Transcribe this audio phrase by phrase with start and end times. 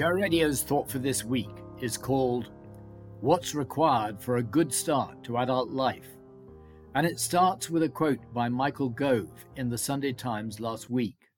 [0.00, 1.50] Share Radio's thought for this week
[1.82, 2.48] is called
[3.20, 6.16] What's Required for a Good Start to Adult Life?
[6.94, 11.28] And it starts with a quote by Michael Gove in the Sunday Times last week.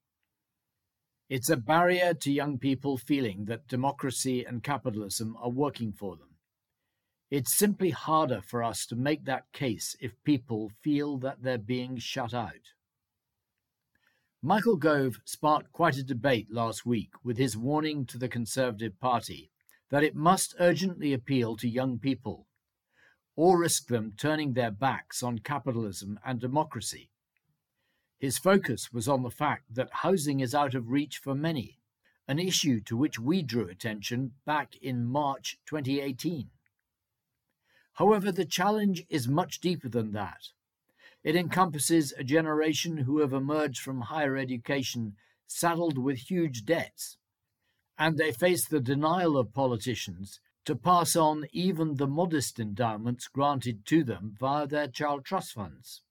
[1.29, 6.29] It's a barrier to young people feeling that democracy and capitalism are working for them.
[7.29, 11.97] It's simply harder for us to make that case if people feel that they're being
[11.97, 12.71] shut out.
[14.45, 19.49] Michael Gove sparked quite a debate last week with his warning to the Conservative Party
[19.89, 22.49] that it must urgently appeal to young people
[23.37, 27.09] or risk them turning their backs on capitalism and democracy.
[28.19, 31.79] His focus was on the fact that housing is out of reach for many,
[32.27, 36.49] an issue to which we drew attention back in March 2018.
[37.93, 40.49] However, the challenge is much deeper than that.
[41.23, 45.15] It encompasses a generation who have emerged from higher education
[45.47, 47.17] saddled with huge debts,
[47.97, 53.85] and they face the denial of politicians to pass on even the modest endowments granted
[53.85, 56.01] to them via their child trust funds.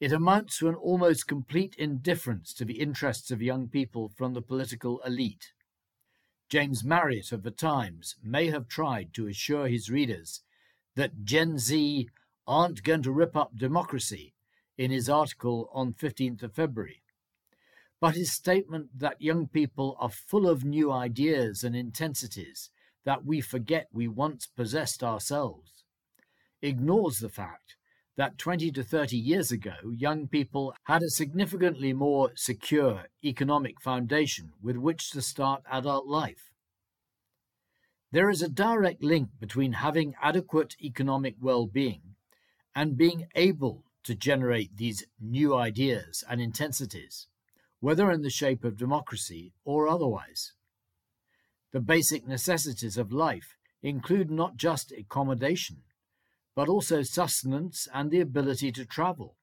[0.00, 4.42] It amounts to an almost complete indifference to the interests of young people from the
[4.42, 5.52] political elite.
[6.48, 10.42] James Marriott of The Times may have tried to assure his readers
[10.96, 12.08] that Gen Z
[12.46, 14.34] aren't going to rip up democracy
[14.76, 17.02] in his article on 15th of February.
[18.00, 22.70] But his statement that young people are full of new ideas and intensities
[23.04, 25.70] that we forget we once possessed ourselves
[26.62, 27.76] ignores the fact
[28.16, 34.52] that 20 to 30 years ago, young people had a significantly more secure economic foundation
[34.62, 36.50] with which to start adult life.
[38.12, 42.09] There is a direct link between having adequate economic well being
[42.74, 47.26] and being able to generate these new ideas and intensities,
[47.80, 50.52] whether in the shape of democracy or otherwise.
[51.72, 55.82] The basic necessities of life include not just accommodation,
[56.54, 59.36] but also sustenance and the ability to travel.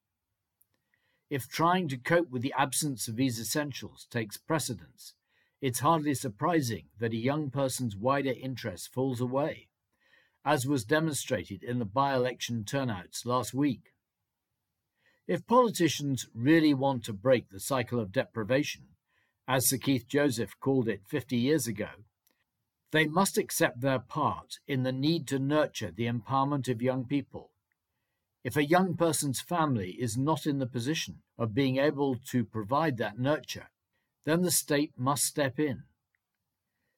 [1.29, 5.13] If trying to cope with the absence of these essentials takes precedence,
[5.61, 9.66] it's hardly surprising that a young person's wider interest falls away
[10.47, 13.91] as was demonstrated in the by election turnouts last week.
[15.27, 18.83] If politicians really want to break the cycle of deprivation,
[19.45, 21.89] as Sir Keith Joseph called it 50 years ago,
[22.93, 27.51] they must accept their part in the need to nurture the empowerment of young people.
[28.41, 32.95] If a young person's family is not in the position of being able to provide
[32.97, 33.67] that nurture,
[34.23, 35.83] then the state must step in.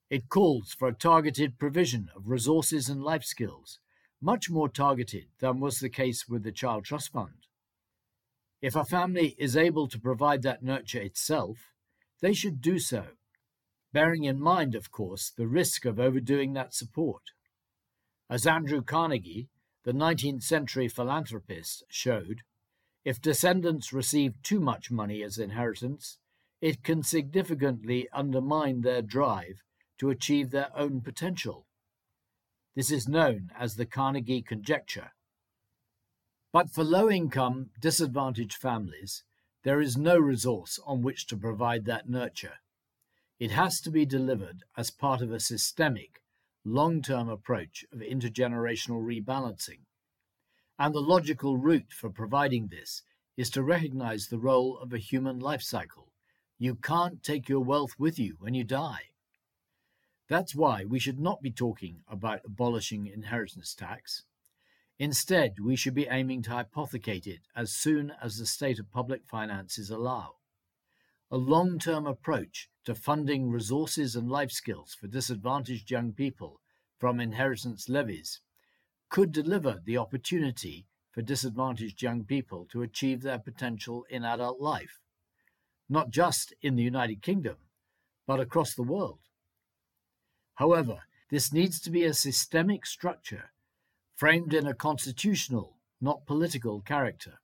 [0.09, 3.77] It calls for a targeted provision of resources and life skills,
[4.19, 7.45] much more targeted than was the case with the Child Trust Fund.
[8.59, 11.73] If a family is able to provide that nurture itself,
[12.21, 13.05] they should do so,
[13.93, 17.21] bearing in mind, of course, the risk of overdoing that support.
[18.31, 19.49] As Andrew Carnegie,
[19.83, 22.41] the 19th century philanthropist, showed,
[23.05, 26.17] if descendants receive too much money as inheritance,
[26.61, 29.61] it can significantly undermine their drive
[29.99, 31.65] to achieve their own potential.
[32.75, 35.11] This is known as the Carnegie conjecture.
[36.51, 39.23] But for low income, disadvantaged families,
[39.63, 42.55] there is no resource on which to provide that nurture.
[43.39, 46.21] It has to be delivered as part of a systemic,
[46.65, 49.81] long term approach of intergenerational rebalancing.
[50.77, 53.03] And the logical route for providing this
[53.37, 56.11] is to recognize the role of a human life cycle.
[56.57, 59.08] You can't take your wealth with you when you die.
[60.29, 64.25] That's why we should not be talking about abolishing inheritance tax.
[64.99, 69.25] Instead, we should be aiming to hypothecate it as soon as the state of public
[69.25, 70.35] finances allow.
[71.31, 76.61] A long term approach to funding resources and life skills for disadvantaged young people
[76.99, 78.39] from inheritance levies
[79.09, 84.99] could deliver the opportunity for disadvantaged young people to achieve their potential in adult life,
[85.89, 87.57] not just in the United Kingdom,
[88.27, 89.28] but across the world.
[90.59, 93.51] However, this needs to be a systemic structure
[94.17, 97.39] framed in a constitutional, not political character.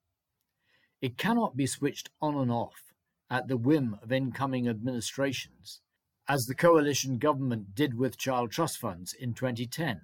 [1.00, 2.92] It cannot be switched on and off
[3.30, 5.80] at the whim of incoming administrations,
[6.28, 10.02] as the coalition government did with child trust funds in 2010.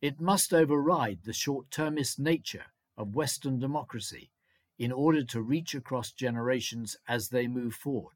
[0.00, 2.66] It must override the short termist nature
[2.96, 4.30] of Western democracy
[4.78, 8.14] in order to reach across generations as they move forward.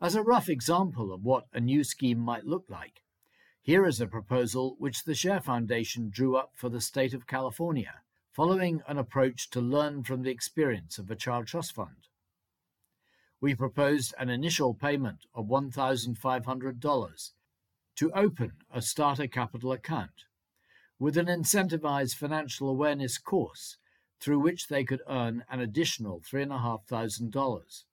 [0.00, 3.02] As a rough example of what a new scheme might look like,
[3.62, 8.02] here is a proposal which the Share Foundation drew up for the state of California,
[8.30, 12.08] following an approach to learn from the experience of a child trust fund.
[13.40, 17.30] We proposed an initial payment of $1,500
[17.96, 20.24] to open a starter capital account
[20.98, 23.76] with an incentivized financial awareness course
[24.20, 27.84] through which they could earn an additional $3,500.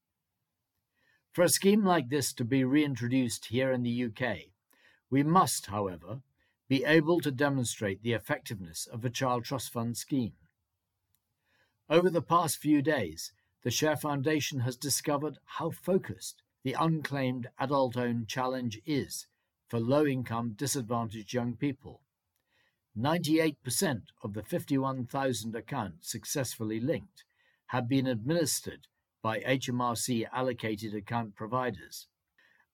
[1.31, 4.50] For a scheme like this to be reintroduced here in the UK,
[5.10, 6.22] we must, however,
[6.68, 10.33] be able to demonstrate the effectiveness of a child trust fund scheme.
[11.89, 13.31] Over the past few days,
[13.63, 19.27] the Share Foundation has discovered how focused the unclaimed adult owned challenge is
[19.68, 22.01] for low income disadvantaged young people
[22.98, 27.24] 98% of the 51,000 accounts successfully linked
[27.68, 28.88] have been administered
[29.22, 32.08] by HMRC allocated account providers.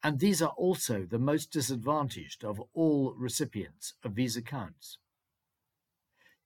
[0.04, 4.98] And these are also the most disadvantaged of all recipients of these accounts.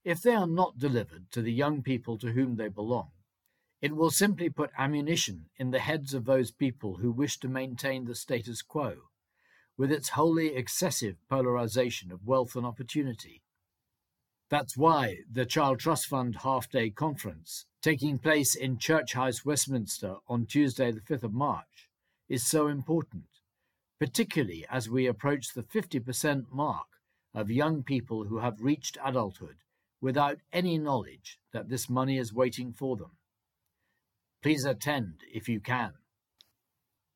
[0.03, 3.11] If they are not delivered to the young people to whom they belong,
[3.81, 8.05] it will simply put ammunition in the heads of those people who wish to maintain
[8.05, 8.97] the status quo,
[9.77, 13.41] with its wholly excessive polarization of wealth and opportunity
[14.51, 20.17] that's why the Child Trust Fund half day conference, taking place in Church House, Westminster
[20.27, 21.87] on Tuesday, the 5th of March,
[22.27, 23.23] is so important,
[23.97, 26.87] particularly as we approach the 50% mark
[27.33, 29.55] of young people who have reached adulthood
[30.01, 33.11] without any knowledge that this money is waiting for them.
[34.43, 35.93] Please attend if you can.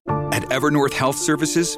[0.07, 1.77] At Evernorth Health Services,